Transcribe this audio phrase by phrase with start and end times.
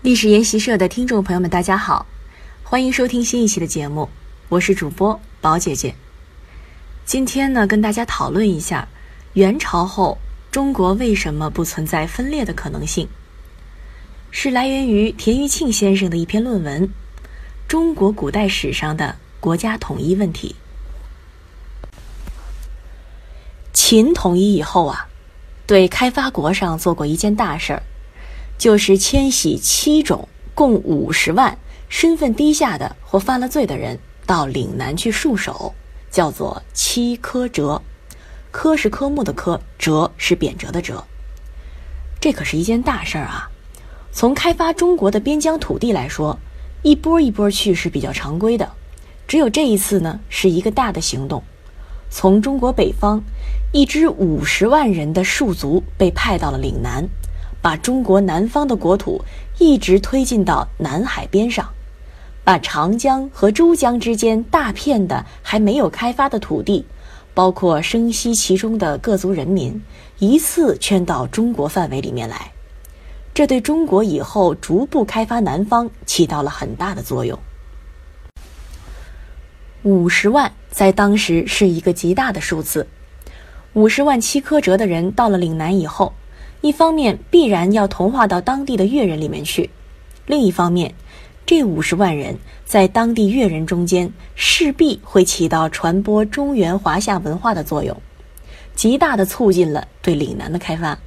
[0.00, 2.06] 历史研习社的听众朋友们，大家好，
[2.62, 4.08] 欢迎收听新一期的节目，
[4.48, 5.92] 我是主播宝姐姐。
[7.04, 8.86] 今天呢，跟大家讨论一下
[9.32, 10.16] 元朝后
[10.52, 13.08] 中国为什么不存在分裂的可能性，
[14.30, 16.86] 是来源于田余庆先生的一篇论文
[17.66, 20.54] 《中国古代史上的国家统一问题》。
[23.72, 25.08] 秦统一以后啊，
[25.66, 27.82] 对开发国上做过一件大事儿。
[28.58, 31.56] 就是迁徙七种共五十万
[31.88, 35.72] 身份低下的或犯了罪的人到岭南去戍守，
[36.10, 37.80] 叫做七科折。
[38.50, 41.04] 科是科目的科，折是贬谪的折。
[42.20, 43.48] 这可是一件大事儿啊！
[44.10, 46.36] 从开发中国的边疆土地来说，
[46.82, 48.68] 一波一波去是比较常规的，
[49.28, 51.42] 只有这一次呢，是一个大的行动。
[52.10, 53.22] 从中国北方，
[53.70, 57.06] 一支五十万人的戍卒被派到了岭南。
[57.60, 59.22] 把中国南方的国土
[59.58, 61.68] 一直推进到南海边上，
[62.44, 66.86] 把长江和珠江之间大片的还没有开发的土地，
[67.34, 69.82] 包括生息其中的各族人民，
[70.18, 72.52] 一次圈到中国范围里面来。
[73.34, 77.38] 这对中国以后逐步开发南方起到了很大的作用。
[79.82, 82.86] 五十万在当时是一个极大的数字，
[83.74, 86.12] 五十万七科折的人到了岭南以后。
[86.60, 89.70] 一方面必然要同化到当地的越人里面去，
[90.26, 90.92] 另一方面，
[91.46, 97.96] 这五十万人在当地越人中间势必会起到传播中原华夏文化的作用，
[98.74, 100.98] 极大的促进了对岭南的开发。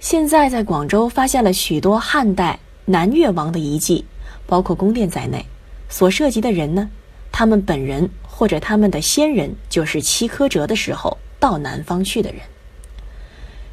[0.00, 4.04] 现在在广州发现了许多汉代南越王的遗迹，
[4.46, 5.44] 包括宫殿在内，
[5.88, 6.90] 所涉及的人呢，
[7.32, 12.40] 他们本人或者他们的先人就是七科折的时候到南方去的人。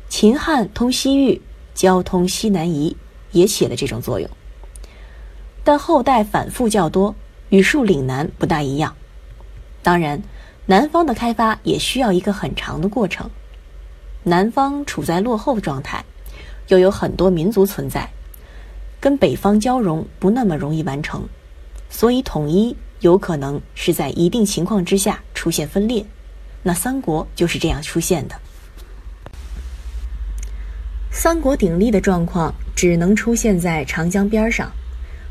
[0.09, 1.41] 秦汉通西域，
[1.73, 2.95] 交通西南夷，
[3.31, 4.29] 也起了这种作用。
[5.63, 7.13] 但后代反复较多，
[7.49, 8.95] 与戍岭南不大一样。
[9.83, 10.21] 当然，
[10.65, 13.29] 南方的开发也需要一个很长的过程。
[14.23, 16.03] 南方处在落后状态，
[16.69, 18.09] 又有很多民族存在，
[18.99, 21.27] 跟北方交融不那么容易完成，
[21.89, 26.05] 所以统一有可能是在一定情况之下出现分裂。
[26.63, 28.35] 那三国就是这样出现的。
[31.19, 34.71] 三国鼎立的状况只能出现在长江边上，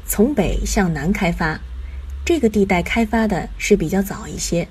[0.05, 1.57] 从北向南开发，
[2.25, 4.67] 这个地带开发的是比较早一些，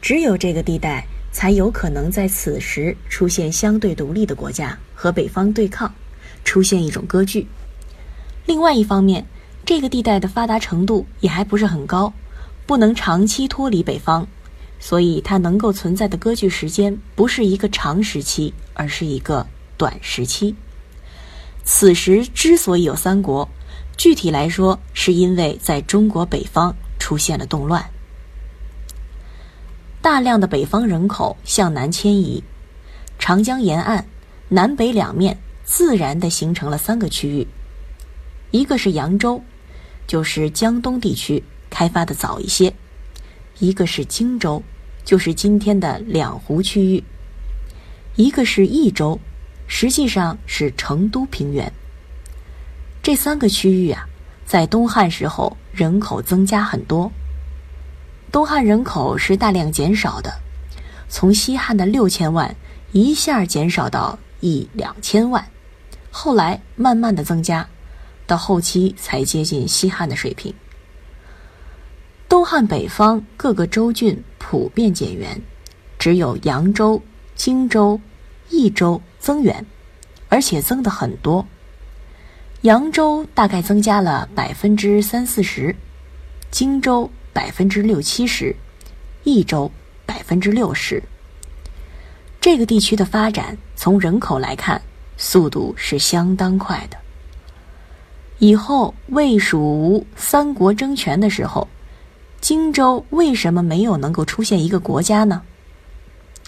[0.00, 5.92] 只有这个地带才有可能在此时出现相对独立的国家和北方对抗，
[6.44, 7.48] 出现一种割据。
[8.46, 9.26] 另外一方面，
[9.66, 12.12] 这个地带的发达程度也还不是很高，
[12.66, 14.24] 不能长期脱离北方，
[14.78, 19.44] 所以它能够存在的割据时间不是一个长时期，而是一个。
[19.80, 20.54] 短时期，
[21.64, 23.48] 此时之所以有三国，
[23.96, 27.82] 具体来说，是因为在中国北方出现了动乱，
[30.02, 32.44] 大量的北方人口向南迁移，
[33.18, 34.04] 长江沿岸
[34.50, 37.46] 南北两面自然的形成了三个区域，
[38.50, 39.42] 一个是扬州，
[40.06, 42.70] 就是江东地区开发的早一些；
[43.60, 44.62] 一个是荆州，
[45.06, 47.02] 就是今天的两湖区域；
[48.16, 49.18] 一个是益州。
[49.72, 51.72] 实际上是成都平原。
[53.00, 54.04] 这三个区域啊，
[54.44, 57.10] 在东汉时候人口增加很多。
[58.32, 60.34] 东汉人口是大量减少的，
[61.08, 62.54] 从西汉的六千万
[62.90, 65.46] 一下减少到一两千万，
[66.10, 67.66] 后来慢慢的增加，
[68.26, 70.52] 到后期才接近西汉的水平。
[72.28, 75.40] 东汉北方各个州郡普遍减员，
[75.96, 77.00] 只有扬州、
[77.36, 78.00] 荆州。
[78.50, 79.64] 益州增援，
[80.28, 81.46] 而且增的很多。
[82.62, 85.74] 扬州大概增加了百分之三四十，
[86.50, 88.54] 荆州百分之六七十，
[89.24, 89.70] 益州
[90.04, 91.02] 百分之六十。
[92.38, 94.82] 这个地区的发展，从人口来看，
[95.16, 96.98] 速度是相当快的。
[98.38, 101.68] 以后魏、蜀、吴三国争权的时候，
[102.40, 105.42] 荆州为什么没有能够出现一个国家呢？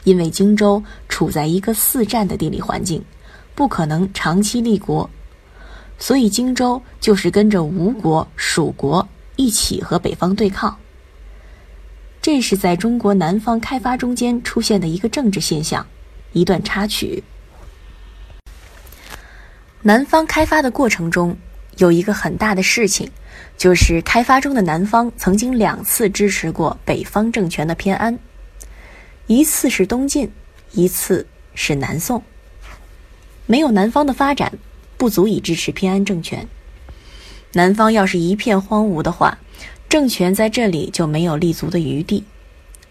[0.04, 3.04] 因为荆州处在一个四战的地理环境，
[3.54, 5.08] 不可能长期立国，
[5.98, 10.76] 所以荆州就是跟着吴国、蜀国一起和北方对抗。
[12.20, 15.86] 这是在中国南方开发中间出现的一个政治现象，
[16.32, 17.22] 一段插曲。
[19.82, 21.36] 南方开发的过程中，
[21.78, 23.10] 有一个很大的事情，
[23.56, 28.16] 就是开发中的南方曾经两次支持过北方政权的偏安。
[29.28, 30.30] 一次是东晋，
[30.72, 32.22] 一次是南宋。
[33.46, 34.52] 没有南方的发展，
[34.96, 36.46] 不足以支持偏安政权。
[37.52, 39.38] 南方要是一片荒芜的话，
[39.88, 42.24] 政权在这里就没有立足的余地。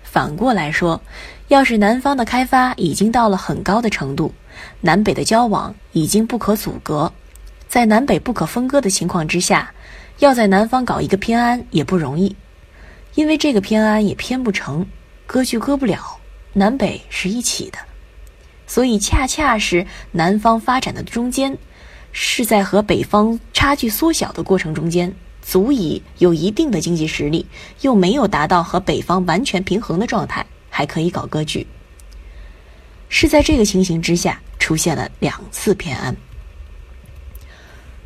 [0.03, 1.01] 反过来说，
[1.49, 4.33] 要是南方的开发已经到了很高的程度，
[4.81, 7.11] 南北的交往已经不可阻隔，
[7.67, 9.73] 在南北不可分割的情况之下，
[10.19, 12.35] 要在南方搞一个偏安也不容易，
[13.15, 14.85] 因为这个偏安也偏不成，
[15.25, 16.19] 割据割不了，
[16.53, 17.77] 南北是一起的，
[18.67, 21.57] 所以恰恰是南方发展的中间。
[22.13, 27.45] 是在和北方差距缩小的过程中间，足以有一定的经济实力，
[27.79, 31.65] 又没有达到和北方完全平衡的状态，还可以搞割据。
[33.07, 36.13] 是在这个情形之下，出现了两次偏安。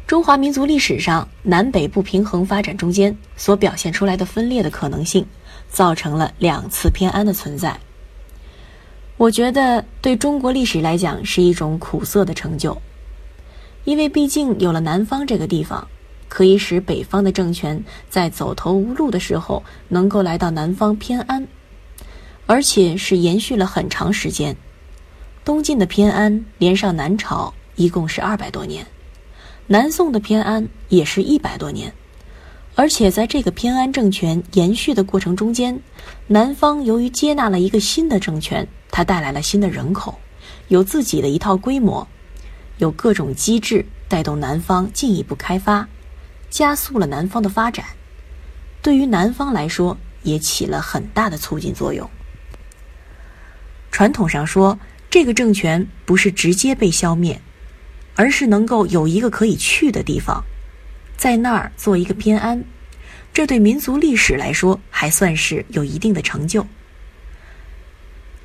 [0.05, 5.25] 中华民族历史上南北不平衡发展中间所表现出来的分裂的可能性，
[5.67, 7.79] 造成了两次偏安的存在。
[9.17, 12.77] 我觉得对中国历史来讲是一种苦涩的成就。
[13.85, 15.87] 因为毕竟有了南方这个地方，
[16.27, 21.47] 可以使北方的政权在走投无路的时候能够来到南方偏安，
[22.45, 24.57] 而且是延续了很长时间。
[25.45, 28.85] 东晋的偏安连上南朝一共是二百多年，
[29.67, 31.93] 南宋的偏安也是一百多年，
[32.73, 35.79] 而且在这个偏安政权延续的过程中间，
[36.27, 40.19] 南方由于接纳了一个新的政权，它带来了新的人口，
[40.69, 42.07] 有自己的一套规模。
[42.77, 45.87] 有各种机制带动南方进一步开发，
[46.49, 47.85] 加速了南方的发展，
[48.81, 52.09] 对于南方来说也起了很大的促进作用。
[53.91, 54.79] 传统上说，
[55.09, 57.39] 这个政权不是直接被消灭，
[58.15, 60.43] 而是能够有一个可以去的地方，
[61.15, 62.65] 在那儿做一个偏安，
[63.35, 66.65] 这对民族历史来说还算是有一定的成就。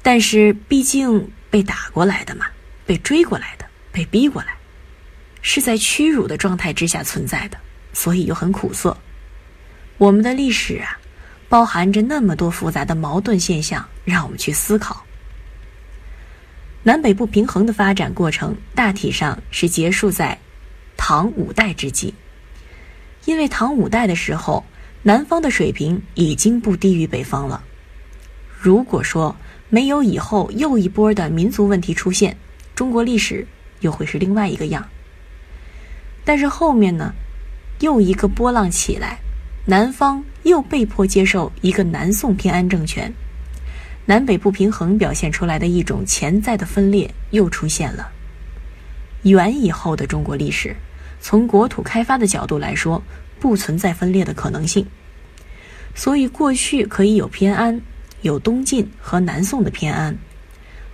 [0.02, 2.46] 但是毕竟被打过来的嘛，
[2.84, 3.64] 被追过来的。
[3.92, 4.56] 被逼过来，
[5.42, 7.58] 是在屈辱的状态之下存在的，
[7.92, 8.96] 所以又很苦涩。
[9.98, 10.98] 我们的历史啊，
[11.48, 15.04] 包含着那么多复杂的矛盾现象，让我们去思考。
[16.84, 20.38] 南北不平衡的发展过程，大体上是结束在
[20.96, 22.14] 唐五代之际，
[23.24, 24.64] 因为唐五代的时候，
[25.02, 27.64] 南方的水平已经不低于北方了。
[28.60, 29.34] 如果说
[29.68, 32.36] 没有以后又一波的民族问题出现，
[32.74, 33.46] 中国历史。
[33.80, 34.86] 又会是另外一个样。
[36.22, 37.14] 但是后面呢，
[37.78, 39.20] 又一个波浪起来，
[39.64, 43.10] 南方又被迫接受一个南宋偏安政权，
[44.04, 48.12] 南北不平衡表现出来的一种潜在的分裂又出现了。
[49.22, 50.76] 元以后的中国历史，
[51.22, 53.02] 从国土开发的角度来说，
[53.40, 54.86] 不存在分裂的可能性，
[55.94, 57.80] 所以过去可以有偏安，
[58.20, 60.16] 有东晋和南宋的偏安，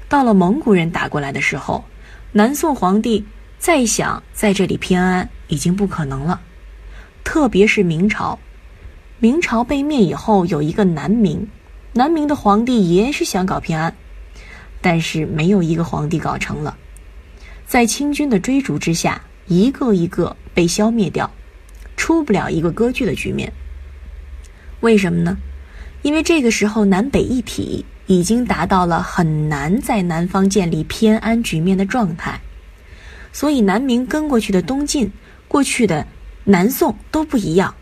[0.09, 1.85] 到了蒙古人打过来的时候。
[2.33, 3.25] 南宋皇帝
[3.59, 6.39] 再想在这里偏安已经不可能了，
[7.25, 8.39] 特别是明朝，
[9.21, 11.49] 明朝被灭以后有一个南明，
[11.95, 13.95] 南明的皇帝也是想搞偏安，
[14.83, 16.77] 但是没有一个皇帝搞成了，
[17.67, 21.31] 在清军的追逐之下，一个一个被消灭掉，
[22.07, 23.53] 出不了一个割据的局面。
[24.79, 25.37] 为什么呢？
[26.03, 27.85] 因为这个时候南北一体。
[28.09, 32.41] 已经达到了很难在南方建立偏安局面的状态，
[33.33, 35.11] 所以南明跟过去的东晋、
[35.49, 36.07] 过去的
[36.45, 37.75] 南宋都不一样。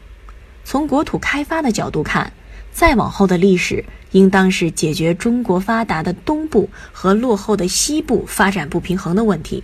[0.65, 2.33] 从国土开发的角度看，
[2.73, 9.63] 再往后的历史应当是解决中国发达的东部和落后的西部发展不平衡的问题。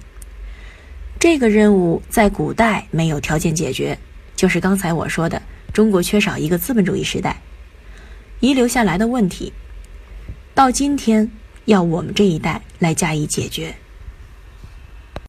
[1.18, 3.98] 这个任务在古代没有条件解决，
[4.40, 7.36] 就是刚才我说的，中国缺少一个资本主义时代
[8.40, 9.52] 遗留下来的问题。
[10.54, 11.30] 到今天，
[11.66, 13.74] 要我们这一代来加以解决。